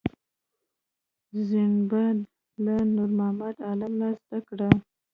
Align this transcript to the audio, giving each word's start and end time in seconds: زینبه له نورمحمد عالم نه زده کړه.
زینبه 1.49 2.03
له 2.63 2.75
نورمحمد 2.95 3.55
عالم 3.67 3.93
نه 4.01 4.09
زده 4.19 4.39
کړه. 4.47 4.69